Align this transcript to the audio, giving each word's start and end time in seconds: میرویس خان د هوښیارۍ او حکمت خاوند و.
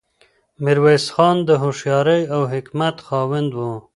میرویس 0.63 1.05
خان 1.15 1.37
د 1.45 1.49
هوښیارۍ 1.61 2.21
او 2.35 2.41
حکمت 2.53 2.95
خاوند 3.07 3.51
و. 3.53 3.59